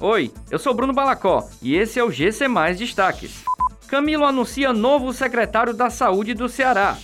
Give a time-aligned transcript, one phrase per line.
[0.00, 3.42] Oi, eu sou Bruno Balacó e esse é o GC Mais Destaques.
[3.88, 6.96] Camilo anuncia novo secretário da Saúde do Ceará.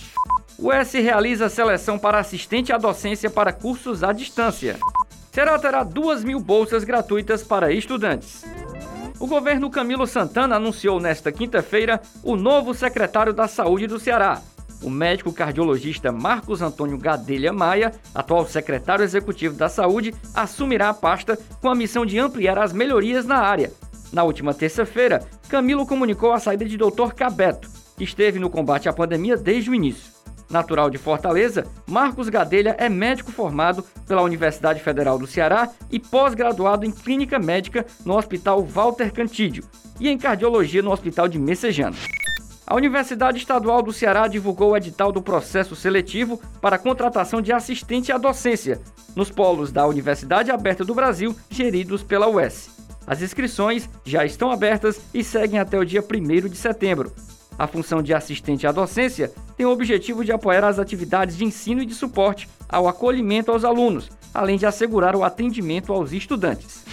[0.57, 4.77] O S realiza seleção para assistente à docência para cursos à distância.
[5.29, 8.45] Será terá duas mil bolsas gratuitas para estudantes.
[9.19, 14.41] O governo Camilo Santana anunciou nesta quinta-feira o novo secretário da Saúde do Ceará,
[14.83, 21.37] o médico cardiologista Marcos Antônio Gadelha Maia, atual secretário executivo da Saúde, assumirá a pasta
[21.61, 23.71] com a missão de ampliar as melhorias na área.
[24.11, 27.13] Na última terça-feira, Camilo comunicou a saída de Dr.
[27.15, 30.15] Cabeto, que esteve no combate à pandemia desde o início.
[30.49, 36.85] Natural de Fortaleza, Marcos Gadelha é médico formado pela Universidade Federal do Ceará e pós-graduado
[36.85, 39.63] em Clínica Médica no Hospital Walter Cantídio
[39.99, 41.97] e em Cardiologia no Hospital de Messejana.
[42.67, 48.11] A Universidade Estadual do Ceará divulgou o edital do processo seletivo para contratação de assistente
[48.11, 48.81] à docência
[49.15, 52.69] nos polos da Universidade Aberta do Brasil, geridos pela UES.
[53.05, 57.13] As inscrições já estão abertas e seguem até o dia 1 de setembro.
[57.57, 61.83] A função de assistente à docência tem o objetivo de apoiar as atividades de ensino
[61.83, 66.83] e de suporte ao acolhimento aos alunos, além de assegurar o atendimento aos estudantes.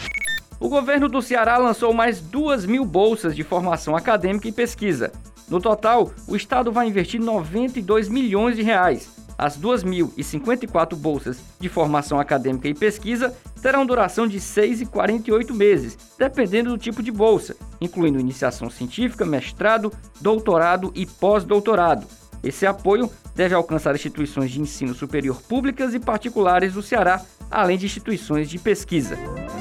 [0.61, 5.11] O governo do Ceará lançou mais 2 mil bolsas de formação acadêmica e pesquisa.
[5.53, 9.11] No total, o Estado vai investir 92 milhões de reais.
[9.37, 15.99] As 2.054 bolsas de formação acadêmica e pesquisa terão duração de 6 e 48 meses,
[16.19, 19.93] dependendo do tipo de bolsa, incluindo iniciação científica, mestrado,
[20.23, 22.07] doutorado e pós-doutorado.
[22.43, 27.85] Esse apoio deve alcançar instituições de ensino superior públicas e particulares do Ceará, além de
[27.85, 29.19] instituições de pesquisa.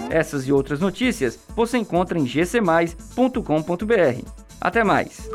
[0.10, 4.22] Essas e outras notícias você encontra em gcmais.com.br.
[4.62, 5.30] Até mais!